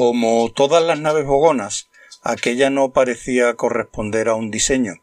[0.00, 1.90] Como todas las naves bogonas,
[2.22, 4.94] aquella no parecía corresponder a un diseño,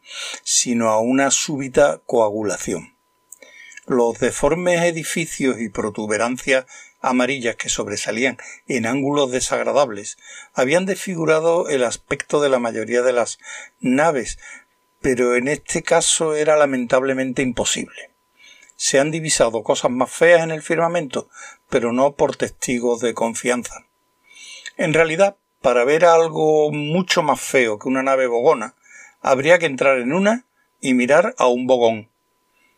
[0.42, 2.96] sino a una súbita coagulación.
[3.86, 6.66] Los deformes edificios y protuberancias
[7.00, 10.18] amarillas que sobresalían en ángulos desagradables
[10.56, 13.38] habían desfigurado el aspecto de la mayoría de las
[13.80, 14.40] naves,
[15.00, 18.10] pero en este caso era lamentablemente imposible.
[18.76, 21.30] Se han divisado cosas más feas en el firmamento,
[21.70, 23.87] pero no por testigos de confianza.
[24.78, 28.76] En realidad, para ver algo mucho más feo que una nave bogona,
[29.22, 30.46] habría que entrar en una
[30.80, 32.10] y mirar a un bogón.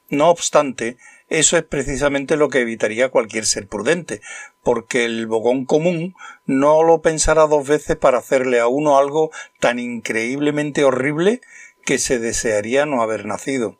[0.09, 4.21] No obstante, eso es precisamente lo que evitaría cualquier ser prudente,
[4.63, 9.29] porque el bogón común no lo pensará dos veces para hacerle a uno algo
[9.59, 11.41] tan increíblemente horrible
[11.85, 13.77] que se desearía no haber nacido.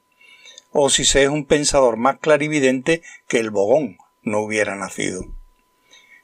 [0.71, 5.38] O si se es un pensador más clarividente que el bogón no hubiera nacido.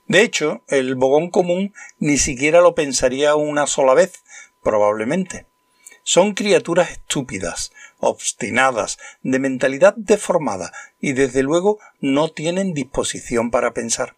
[0.08, 4.24] De hecho, el bogón común ni siquiera lo pensaría una sola vez,
[4.62, 5.48] probablemente.
[6.04, 14.16] Son criaturas estúpidas, obstinadas, de mentalidad deformada y desde luego no tienen disposición para pensar.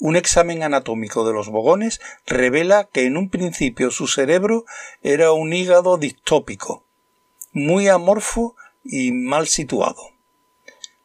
[0.00, 4.64] Un examen anatómico de los bogones revela que en un principio su cerebro
[5.02, 6.84] era un hígado distópico,
[7.52, 10.00] muy amorfo y mal situado.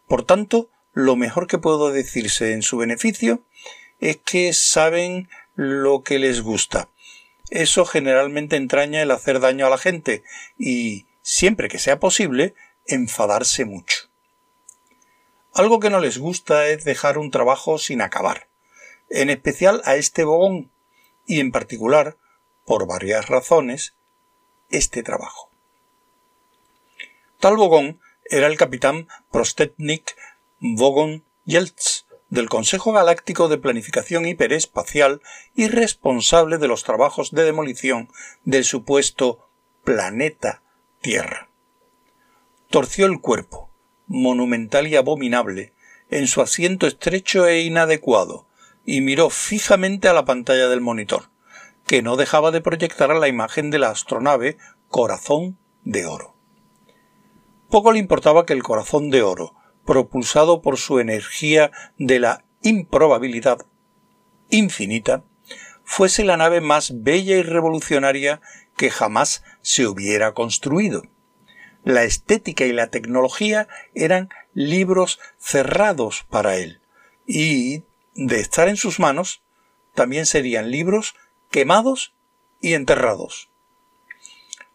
[0.08, 3.44] Por tanto, lo mejor que puedo decirse en su beneficio
[3.99, 6.89] es que saben lo que les gusta,
[7.53, 10.23] eso generalmente entraña el hacer daño a la gente
[10.58, 12.55] y, siempre que sea posible,
[12.88, 14.09] enfadarse mucho.
[15.53, 18.47] Algo que no les gusta es dejar un trabajo sin acabar,
[19.11, 20.71] en especial a este bogón,
[21.27, 22.17] y en particular,
[22.66, 23.94] por varias razones,
[24.71, 25.52] este trabajo.
[27.39, 30.16] Tal bogón era el capitán Prostetnik
[30.66, 35.21] Vogon Yelts, del Consejo Galáctico de Planificación Hiperespacial
[35.54, 38.08] y responsable de los trabajos de demolición
[38.45, 39.49] del supuesto
[39.83, 40.64] planeta
[41.02, 41.49] Tierra.
[42.70, 43.71] Torció el cuerpo,
[44.08, 45.73] monumental y abominable,
[46.10, 48.48] en su asiento estrecho e inadecuado,
[48.86, 51.23] y miró fijamente a la pantalla del monitor,
[51.86, 54.58] que no dejaba de proyectar la imagen de la astronave
[54.88, 56.36] Corazón de Oro.
[57.70, 59.55] Poco le importaba que el corazón de oro,
[59.86, 63.66] propulsado por su energía de la improbabilidad
[64.49, 65.23] infinita,
[65.83, 68.42] fuese la nave más bella y revolucionaria
[68.77, 71.04] que jamás se hubiera construido.
[71.83, 76.82] La estética y la tecnología eran libros cerrados para él,
[77.27, 77.83] y,
[78.15, 79.44] de estar en sus manos,
[79.94, 81.15] también serían libros
[81.52, 82.15] quemados
[82.61, 83.50] y enterrados.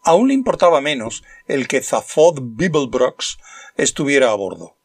[0.03, 3.37] Aún le importaba menos el que Zaphod Bibelbrox
[3.75, 4.78] estuviera a bordo.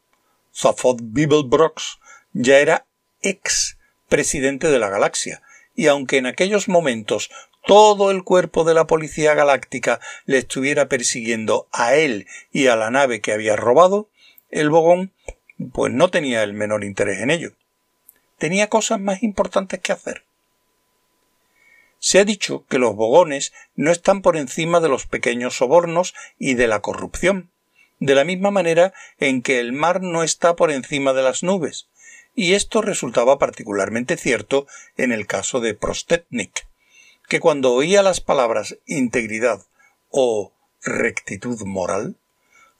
[0.54, 1.98] Zaphod Bibelbrox
[2.32, 2.86] ya era
[3.22, 3.78] ex
[4.08, 5.42] presidente de la galaxia,
[5.74, 7.30] y aunque en aquellos momentos
[7.66, 12.90] todo el cuerpo de la Policía Galáctica le estuviera persiguiendo a él y a la
[12.90, 14.08] nave que había robado,
[14.50, 15.12] el Bogón
[15.72, 17.52] pues no tenía el menor interés en ello.
[18.38, 20.24] Tenía cosas más importantes que hacer.
[21.98, 26.54] Se ha dicho que los bogones no están por encima de los pequeños sobornos y
[26.54, 27.50] de la corrupción,
[28.00, 31.88] de la misma manera en que el mar no está por encima de las nubes,
[32.34, 34.66] y esto resultaba particularmente cierto
[34.96, 36.66] en el caso de Prostetnik,
[37.28, 39.62] que cuando oía las palabras integridad
[40.10, 42.16] o rectitud moral,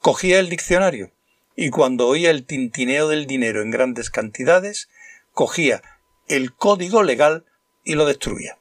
[0.01, 1.13] cogía el diccionario,
[1.57, 4.89] y cuando oía el tintineo del dinero en grandes cantidades,
[5.33, 5.83] cogía
[6.27, 7.45] el código legal
[7.85, 8.59] y lo destruía.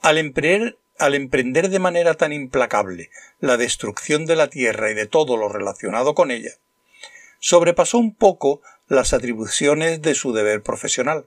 [0.00, 3.10] Al emprender al emprender de manera tan implacable
[3.40, 6.52] la destrucción de la tierra y de todo lo relacionado con ella,
[7.40, 11.26] sobrepasó un poco las atribuciones de su deber profesional.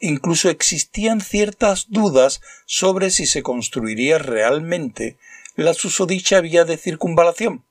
[0.00, 5.16] Incluso existían ciertas dudas sobre si se construiría realmente
[5.56, 7.64] la susodicha vía de circunvalación.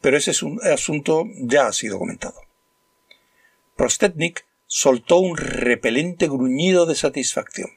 [0.00, 0.32] Pero ese
[0.72, 2.40] asunto ya ha sido comentado.
[3.76, 7.70] Prostetnik soltó un repelente gruñido de satisfacción.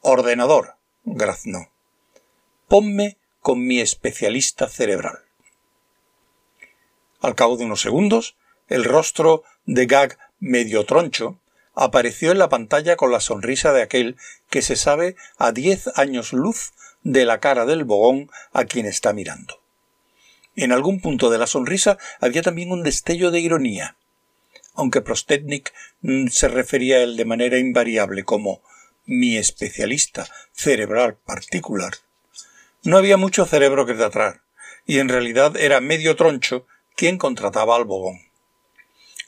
[0.00, 0.75] Ordenador,
[1.06, 1.70] graznó.
[2.68, 5.20] Ponme con mi especialista cerebral.
[7.20, 8.36] Al cabo de unos segundos,
[8.68, 11.38] el rostro de Gag medio troncho
[11.74, 14.16] apareció en la pantalla con la sonrisa de aquel
[14.50, 16.72] que se sabe a diez años luz
[17.02, 19.62] de la cara del bogón a quien está mirando.
[20.56, 23.96] En algún punto de la sonrisa había también un destello de ironía.
[24.74, 28.62] Aunque Prostetnik mm, se refería a él de manera invariable como
[29.06, 31.94] mi especialista cerebral particular,
[32.82, 34.42] no había mucho cerebro que tratar,
[34.84, 36.66] y en realidad era medio troncho
[36.96, 38.20] quien contrataba al bogón.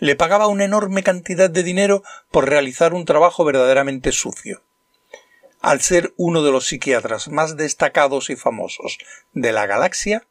[0.00, 4.62] le pagaba una enorme cantidad de dinero por realizar un trabajo verdaderamente sucio.
[5.60, 8.98] Al ser uno de los psiquiatras más destacados y famosos
[9.32, 10.24] de la galaxia,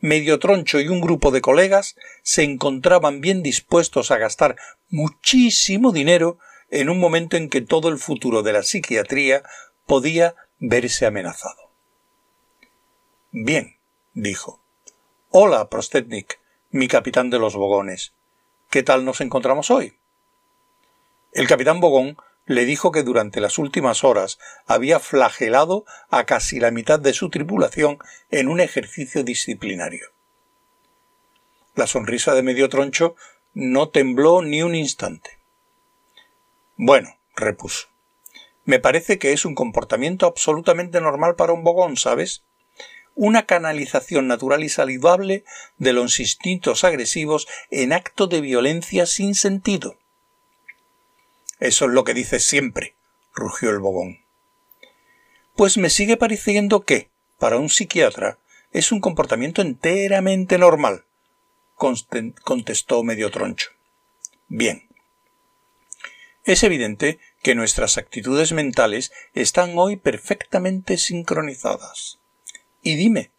[0.00, 4.56] Medio Troncho y un grupo de colegas se encontraban bien dispuestos a gastar
[4.90, 6.38] muchísimo dinero
[6.74, 9.44] en un momento en que todo el futuro de la psiquiatría
[9.86, 11.70] podía verse amenazado.
[13.30, 13.76] Bien,
[14.12, 14.60] dijo.
[15.30, 16.40] Hola, Prostetnik,
[16.70, 18.12] mi capitán de los bogones.
[18.70, 19.98] ¿Qué tal nos encontramos hoy?
[21.32, 26.72] El capitán Bogón le dijo que durante las últimas horas había flagelado a casi la
[26.72, 27.98] mitad de su tripulación
[28.32, 30.08] en un ejercicio disciplinario.
[31.76, 33.14] La sonrisa de medio troncho
[33.52, 35.43] no tembló ni un instante.
[36.76, 37.88] Bueno, repuso.
[38.64, 42.42] Me parece que es un comportamiento absolutamente normal para un bogón, ¿sabes?
[43.14, 45.44] Una canalización natural y saludable
[45.78, 49.98] de los instintos agresivos en acto de violencia sin sentido.
[51.60, 52.96] Eso es lo que dices siempre,
[53.34, 54.24] rugió el bobón.
[55.54, 58.38] Pues me sigue pareciendo que, para un psiquiatra,
[58.72, 61.04] es un comportamiento enteramente normal,
[61.76, 63.70] contestó medio troncho.
[64.48, 64.88] Bien.
[66.44, 72.18] Es evidente que nuestras actitudes mentales están hoy perfectamente sincronizadas.
[72.82, 73.30] Y dime,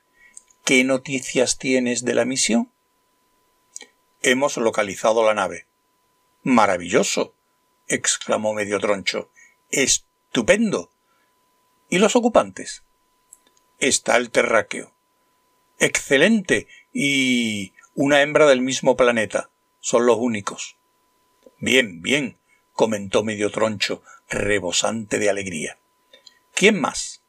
[0.63, 2.71] ¿qué noticias tienes de la misión?
[4.23, 5.67] Hemos localizado la nave.
[6.41, 7.35] Maravilloso
[7.87, 9.29] exclamó medio troncho.
[9.69, 10.89] Estupendo.
[11.89, 12.83] ¿Y los ocupantes?
[13.77, 14.95] Está el terráqueo.
[15.77, 16.67] Excelente.
[16.91, 19.51] Y una hembra del mismo planeta.
[19.79, 20.77] Son los únicos.
[21.59, 22.39] Bien, bien,
[22.75, 25.79] comentó medio troncho, rebosante de alegría.
[26.53, 27.23] ¿Quién más?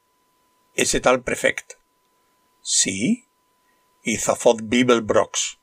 [0.75, 1.73] Ese tal prefect.
[2.61, 3.25] ¿Sí?
[4.03, 5.57] Y Zafod Bibelbrox.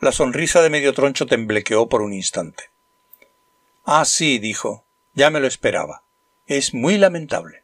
[0.00, 2.64] La sonrisa de medio troncho temblequeó por un instante.
[3.84, 4.84] Ah, sí, dijo.
[5.14, 6.02] Ya me lo esperaba.
[6.46, 7.62] Es muy lamentable.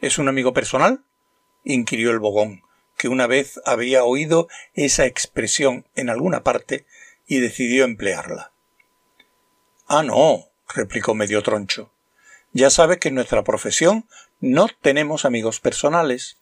[0.00, 1.04] ¿Es un amigo personal?
[1.64, 2.62] inquirió el bogón,
[2.96, 6.86] que una vez había oído esa expresión en alguna parte
[7.26, 8.52] y decidió emplearla.
[9.88, 11.92] Ah, no, replicó medio troncho.
[12.52, 14.08] Ya sabes que en nuestra profesión
[14.40, 16.38] no tenemos amigos personales.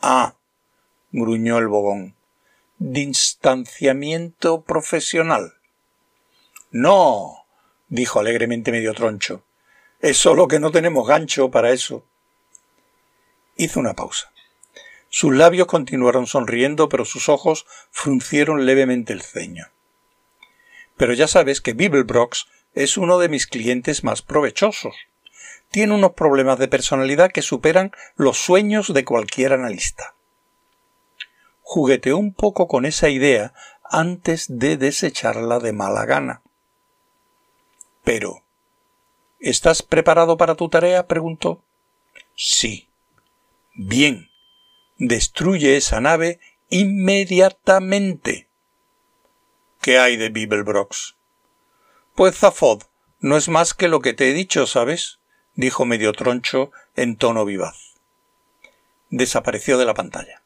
[0.00, 0.34] Ah,
[1.12, 2.14] gruñó el bogón.
[2.78, 5.54] Distanciamiento profesional.
[6.70, 7.46] No,
[7.88, 9.44] dijo alegremente medio troncho.
[10.00, 12.04] Es solo que no tenemos gancho para eso.
[13.56, 14.30] Hizo una pausa.
[15.08, 19.68] Sus labios continuaron sonriendo, pero sus ojos fruncieron levemente el ceño.
[21.02, 24.94] Pero ya sabes que Bibelbrox es uno de mis clientes más provechosos.
[25.68, 30.14] Tiene unos problemas de personalidad que superan los sueños de cualquier analista.
[31.62, 33.52] Jugueteó un poco con esa idea
[33.82, 36.42] antes de desecharla de mala gana.
[38.04, 38.44] Pero.
[39.40, 41.08] ¿Estás preparado para tu tarea?
[41.08, 41.64] preguntó.
[42.36, 42.88] Sí.
[43.74, 44.28] Bien.
[44.98, 46.38] Destruye esa nave
[46.68, 48.51] inmediatamente.
[49.82, 51.16] ¿Qué hay de Bibelbrox?
[52.14, 52.84] Pues Zafod
[53.18, 55.18] no es más que lo que te he dicho, ¿sabes?
[55.56, 57.94] dijo medio troncho en tono vivaz.
[59.10, 60.40] Desapareció de la pantalla.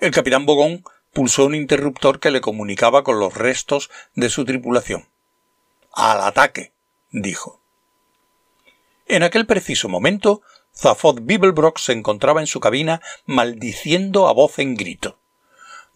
[0.00, 5.08] El capitán Bogón pulsó un interruptor que le comunicaba con los restos de su tripulación.
[5.94, 6.74] Al ataque,
[7.10, 7.62] dijo.
[9.06, 10.42] En aquel preciso momento,
[10.76, 15.19] Zafod Bibelbrock se encontraba en su cabina maldiciendo a voz en grito.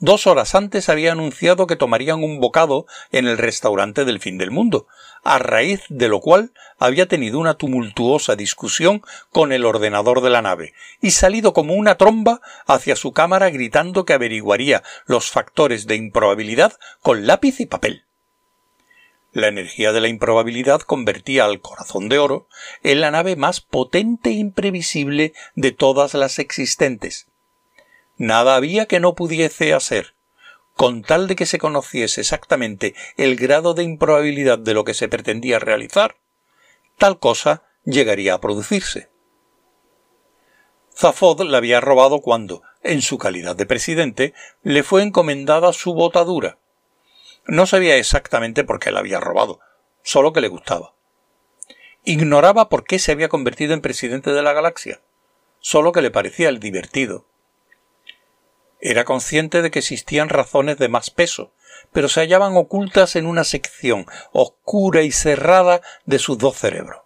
[0.01, 4.51] Dos horas antes había anunciado que tomarían un bocado en el restaurante del fin del
[4.51, 4.89] mundo,
[5.23, 10.43] a raíz de lo cual había tenido una tumultuosa discusión con el ordenador de la
[10.43, 15.95] nave y salido como una tromba hacia su cámara gritando que averiguaría los factores de
[15.95, 18.05] improbabilidad con lápiz y papel.
[19.33, 22.49] La energía de la improbabilidad convertía al corazón de oro
[22.83, 27.27] en la nave más potente e imprevisible de todas las existentes.
[28.16, 30.14] Nada había que no pudiese hacer.
[30.75, 35.09] Con tal de que se conociese exactamente el grado de improbabilidad de lo que se
[35.09, 36.16] pretendía realizar,
[36.99, 39.11] tal cosa llegaría a producirse.
[40.97, 46.59] Zafod la había robado cuando, en su calidad de presidente, le fue encomendada su botadura,
[47.47, 49.61] no sabía exactamente por qué la había robado,
[50.02, 50.94] solo que le gustaba.
[52.02, 55.02] Ignoraba por qué se había convertido en presidente de la galaxia,
[55.61, 57.26] solo que le parecía el divertido.
[58.87, 61.55] Era consciente de que existían razones de más peso,
[61.91, 67.00] pero se hallaban ocultas en una sección oscura y cerrada de sus dos cerebros.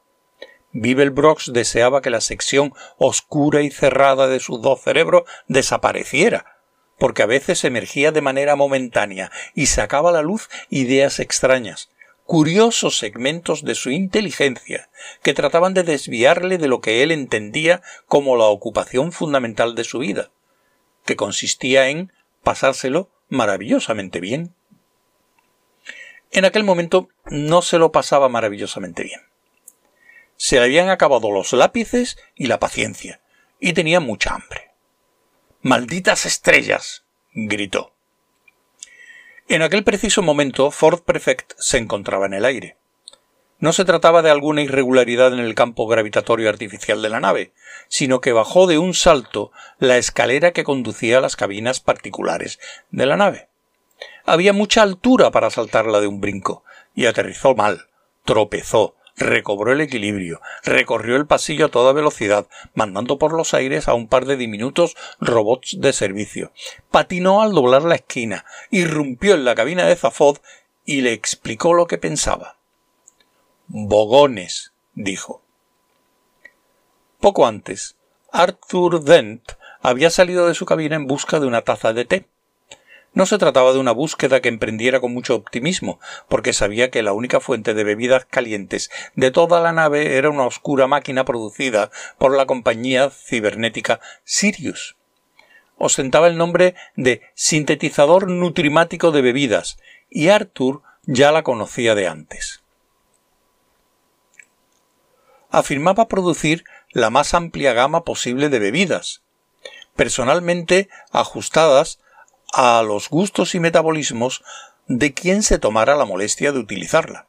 [0.73, 6.57] Bibelbrox deseaba que la sección oscura y cerrada de sus dos cerebros desapareciera,
[6.99, 11.91] porque a veces emergía de manera momentánea y sacaba a la luz ideas extrañas,
[12.25, 14.91] curiosos segmentos de su inteligencia
[15.23, 20.01] que trataban de desviarle de lo que él entendía como la ocupación fundamental de su
[20.01, 20.33] vida,
[21.09, 22.13] que consistía en
[22.43, 24.55] pasárselo maravillosamente bien.
[26.31, 29.23] En aquel momento no se lo pasaba maravillosamente bien.
[30.37, 33.23] Se le habían acabado los lápices y la paciencia,
[33.59, 34.71] y tenía mucha hambre.
[35.63, 37.05] ¡Malditas estrellas!
[37.33, 37.95] gritó.
[39.49, 42.77] En aquel preciso momento Ford Prefect se encontraba en el aire.
[43.61, 47.53] No se trataba de alguna irregularidad en el campo gravitatorio artificial de la nave,
[47.89, 52.61] sino que bajó de un salto la escalera que conducía a las cabinas particulares
[52.91, 53.49] de la nave.
[54.25, 56.63] Había mucha altura para saltarla de un brinco,
[56.95, 57.89] y aterrizó mal,
[58.25, 63.95] tropezó, recobró el equilibrio, recorrió el pasillo a toda velocidad, mandando por los aires a
[63.95, 66.53] un par de diminutos robots de servicio.
[66.93, 70.39] Patinó al doblar la esquina, irrumpió en la cabina de Zafod
[70.85, 72.58] y le explicó lo que pensaba.
[73.71, 75.43] Bogones, dijo.
[77.21, 77.97] Poco antes,
[78.33, 79.43] Arthur Dent
[79.83, 82.29] había salido de su cabina en busca de una taza de té.
[83.13, 87.13] No se trataba de una búsqueda que emprendiera con mucho optimismo, porque sabía que la
[87.13, 92.35] única fuente de bebidas calientes de toda la nave era una oscura máquina producida por
[92.35, 94.97] la compañía cibernética Sirius.
[95.77, 102.63] Ostentaba el nombre de sintetizador nutrimático de bebidas, y Arthur ya la conocía de antes.
[105.51, 109.23] Afirmaba producir la más amplia gama posible de bebidas,
[109.97, 112.01] personalmente ajustadas
[112.53, 114.43] a los gustos y metabolismos
[114.87, 117.29] de quien se tomara la molestia de utilizarla.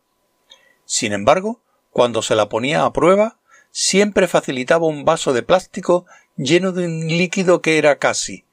[0.86, 1.62] Sin embargo,
[1.92, 3.40] cuando se la ponía a prueba,
[3.72, 6.06] siempre facilitaba un vaso de plástico
[6.38, 8.46] lleno de un líquido que era casi,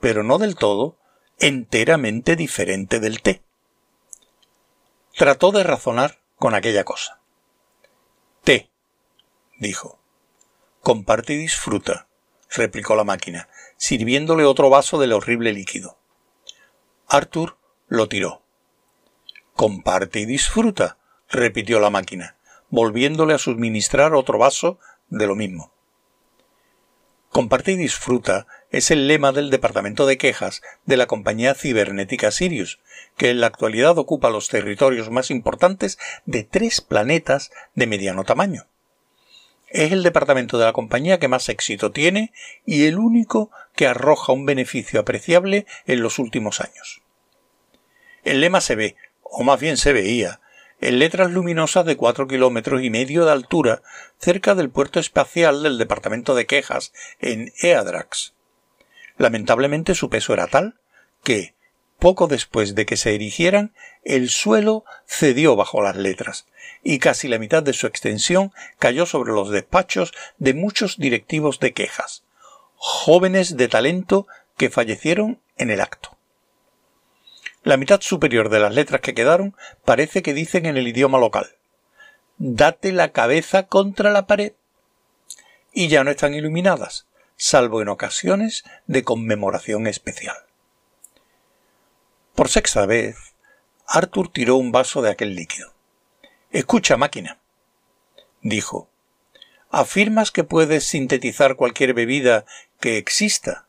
[0.00, 0.96] pero no del todo,
[1.38, 3.42] enteramente diferente del té.
[5.16, 7.20] Trató de razonar con aquella cosa.
[8.42, 8.70] Té,
[9.58, 10.00] dijo.
[10.80, 12.06] Comparte y disfruta,
[12.50, 15.98] replicó la máquina, sirviéndole otro vaso del horrible líquido.
[17.06, 17.56] Arthur
[17.88, 18.42] lo tiró.
[19.54, 20.98] Comparte y disfruta,
[21.28, 22.36] repitió la máquina,
[22.70, 25.72] volviéndole a suministrar otro vaso de lo mismo.
[27.30, 32.80] Comparte y disfruta es el lema del departamento de quejas de la compañía cibernética Sirius,
[33.16, 38.66] que en la actualidad ocupa los territorios más importantes de tres planetas de mediano tamaño.
[39.70, 42.32] Es el departamento de la compañía que más éxito tiene
[42.64, 47.02] y el único que arroja un beneficio apreciable en los últimos años.
[48.24, 50.40] El lema se ve, o más bien se veía,
[50.80, 53.82] en letras luminosas de cuatro kilómetros y medio de altura
[54.18, 58.34] cerca del puerto espacial del departamento de quejas en Eadrax.
[59.16, 60.78] Lamentablemente su peso era tal
[61.24, 61.54] que,
[61.98, 63.74] poco después de que se erigieran,
[64.04, 66.46] el suelo cedió bajo las letras,
[66.82, 71.72] y casi la mitad de su extensión cayó sobre los despachos de muchos directivos de
[71.72, 72.24] quejas,
[72.76, 74.26] jóvenes de talento
[74.56, 76.16] que fallecieron en el acto.
[77.64, 81.58] La mitad superior de las letras que quedaron parece que dicen en el idioma local
[82.40, 84.52] Date la cabeza contra la pared.
[85.72, 90.36] Y ya no están iluminadas, salvo en ocasiones de conmemoración especial.
[92.38, 93.34] Por sexta vez,
[93.84, 95.74] Arthur tiró un vaso de aquel líquido.
[96.52, 97.40] Escucha, máquina,
[98.42, 98.88] dijo.
[99.70, 102.44] ¿Afirmas que puedes sintetizar cualquier bebida
[102.78, 103.66] que exista?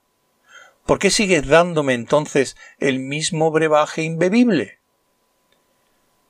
[0.86, 4.78] ¿Por qué sigues dándome entonces el mismo brebaje imbebible?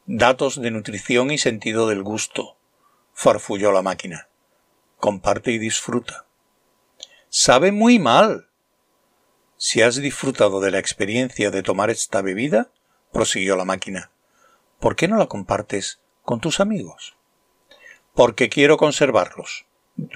[0.06, 2.56] Datos de nutrición y sentido del gusto,
[3.12, 4.30] farfulló la máquina.
[4.96, 6.26] Comparte y disfruta.
[7.28, 8.49] Sabe muy mal,
[9.62, 12.72] si has disfrutado de la experiencia de tomar esta bebida,
[13.12, 14.10] prosiguió la máquina,
[14.80, 17.18] ¿por qué no la compartes con tus amigos?
[18.14, 19.66] Porque quiero conservarlos,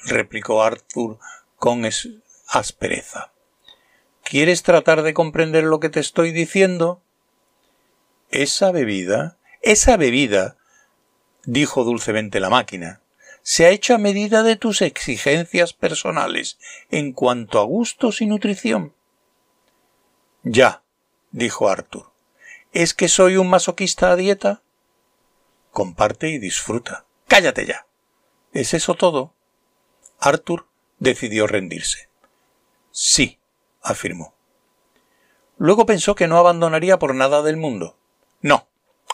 [0.05, 1.19] replicó Arthur
[1.57, 1.83] con
[2.47, 3.33] aspereza.
[4.23, 7.01] ¿Quieres tratar de comprender lo que te estoy diciendo?
[8.31, 10.55] Esa bebida, esa bebida,
[11.43, 13.01] dijo dulcemente la máquina,
[13.41, 16.57] se ha hecho a medida de tus exigencias personales
[16.91, 18.93] en cuanto a gustos y nutrición.
[20.43, 20.83] Ya,
[21.31, 22.11] dijo Arthur.
[22.73, 24.61] ¿Es que soy un masoquista a dieta?
[25.71, 27.05] Comparte y disfruta.
[27.27, 27.87] Cállate ya.
[28.51, 29.33] ¿Es eso todo?
[30.19, 30.67] Arthur
[30.99, 32.09] decidió rendirse.
[32.91, 33.39] Sí,
[33.81, 34.35] afirmó.
[35.57, 37.97] Luego pensó que no abandonaría por nada del mundo.
[38.41, 38.67] No,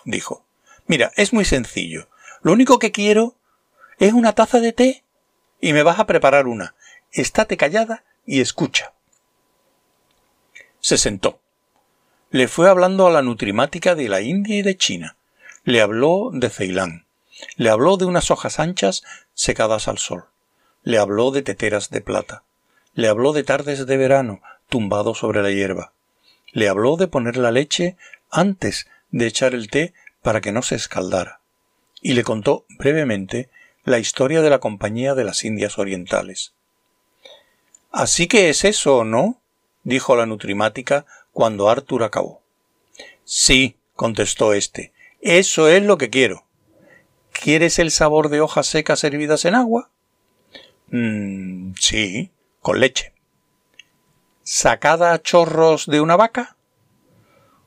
[0.06, 0.46] dijo.
[0.88, 2.10] Mira, es muy sencillo.
[2.42, 3.36] Lo único que quiero
[4.00, 5.04] es una taza de té
[5.62, 6.76] y me vas a preparar una.
[7.12, 8.94] Estate callada y escucha.
[10.80, 11.40] Se sentó.
[12.32, 15.16] Le fue hablando a la nutrimática de la India y de China.
[15.64, 17.06] Le habló de Ceilán.
[17.56, 20.26] Le habló de unas hojas anchas secadas al sol.
[20.84, 22.44] Le habló de teteras de plata.
[22.94, 25.94] Le habló de tardes de verano tumbado sobre la hierba.
[26.52, 27.98] Le habló de poner la leche
[28.30, 31.40] antes de echar el té para que no se escaldara.
[32.02, 33.50] Y le contó brevemente
[33.84, 36.54] la historia de la Compañía de las Indias Orientales.
[37.92, 39.39] Así que es eso, ¿no?
[39.84, 42.42] Dijo la nutrimática cuando Arthur acabó.
[43.24, 46.46] Sí, contestó éste, eso es lo que quiero.
[47.32, 49.90] ¿Quieres el sabor de hojas secas hervidas en agua?
[50.88, 52.32] Mm, sí,
[52.62, 53.14] con leche.
[54.44, 56.58] ¿Sacada a chorros de una vaca?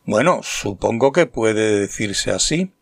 [0.05, 2.73] Bueno, supongo que puede decirse así.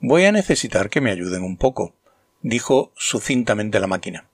[0.00, 1.94] Voy a necesitar que me ayuden un poco,
[2.40, 4.28] dijo sucintamente la máquina.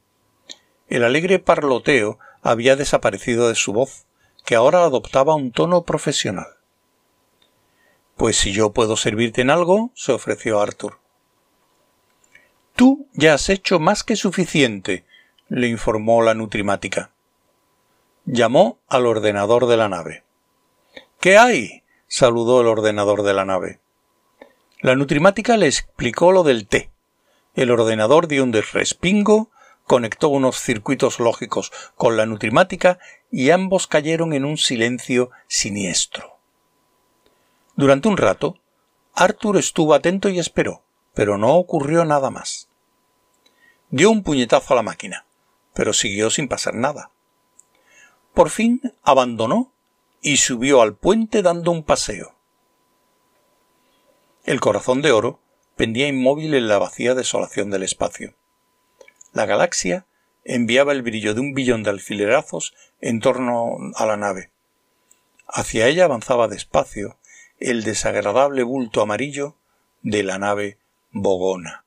[0.89, 4.07] El alegre parloteo había desaparecido de su voz,
[4.45, 6.47] que ahora adoptaba un tono profesional.
[8.17, 10.99] Pues si yo puedo servirte en algo, se ofreció Arthur.
[12.77, 15.05] Tú ya has hecho más que suficiente,
[15.49, 17.11] le informó la nutrimática.
[18.27, 20.25] Llamó al ordenador de la nave.
[21.21, 21.83] ¿Qué hay?
[22.07, 23.81] saludó el ordenador de la nave.
[24.81, 26.91] La nutrimática le explicó lo del té.
[27.55, 29.51] El ordenador dio un desrespingo,
[29.85, 32.99] conectó unos circuitos lógicos con la nutrimática
[33.31, 36.39] y ambos cayeron en un silencio siniestro.
[37.77, 38.59] Durante un rato,
[39.15, 42.69] Arthur estuvo atento y esperó, pero no ocurrió nada más.
[43.91, 45.27] Dio un puñetazo a la máquina,
[45.73, 47.11] pero siguió sin pasar nada.
[48.33, 49.73] Por fin abandonó
[50.21, 52.35] y subió al puente dando un paseo.
[54.45, 55.41] El corazón de oro
[55.77, 58.35] pendía inmóvil en la vacía desolación del espacio.
[59.35, 60.07] La galaxia
[60.45, 64.51] enviaba el brillo de un billón de alfilerazos en torno a la nave.
[65.49, 67.19] Hacia ella avanzaba despacio
[67.59, 69.57] el desagradable bulto amarillo
[70.03, 70.79] de la nave
[71.11, 71.84] Bogona.